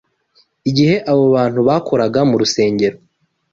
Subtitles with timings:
[0.69, 2.97] Igihe abo bantu bakoraga mu rusengero